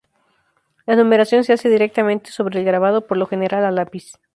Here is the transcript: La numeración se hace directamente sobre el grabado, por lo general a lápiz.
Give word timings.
La 0.87 0.95
numeración 0.95 1.43
se 1.43 1.53
hace 1.53 1.69
directamente 1.69 2.31
sobre 2.31 2.57
el 2.57 2.65
grabado, 2.65 3.05
por 3.05 3.17
lo 3.17 3.27
general 3.27 3.63
a 3.63 3.69
lápiz. 3.69 4.13